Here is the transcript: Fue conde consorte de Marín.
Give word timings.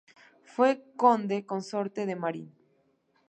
Fue 0.45 0.83
conde 0.97 1.45
consorte 1.45 2.07
de 2.07 2.15
Marín. 2.15 2.55